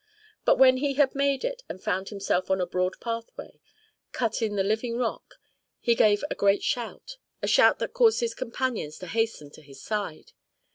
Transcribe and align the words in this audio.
But, 0.45 0.57
when 0.57 0.77
he 0.77 0.95
had 0.95 1.13
made 1.13 1.43
it, 1.45 1.61
and 1.69 1.79
found 1.79 2.09
himself 2.09 2.49
on 2.49 2.59
a 2.59 2.65
broad 2.65 2.99
pathway, 2.99 3.61
cut 4.11 4.41
in 4.41 4.55
the 4.55 4.63
living 4.63 4.97
rock, 4.97 5.35
he 5.79 5.93
gave 5.93 6.23
a 6.27 6.33
great 6.33 6.63
shout 6.63 7.17
a 7.43 7.47
shout 7.47 7.77
that 7.77 7.93
caused 7.93 8.19
his 8.19 8.33
companions 8.33 8.97
to 8.97 9.05
hasten 9.05 9.51
to 9.51 9.61
his 9.61 9.79
side. 9.79 10.31